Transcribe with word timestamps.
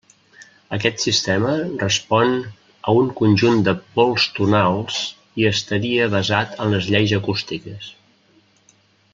Aquest 0.77 1.03
sistema 1.07 1.51
respon 1.83 2.33
a 2.39 2.95
un 3.03 3.11
conjunt 3.21 3.61
de 3.69 3.75
pols 3.99 4.27
tonals 4.39 4.99
i 5.43 5.49
estaria 5.53 6.11
basat 6.19 6.61
en 6.65 6.77
les 6.77 6.93
lleis 6.95 7.15
acústiques. 7.23 7.93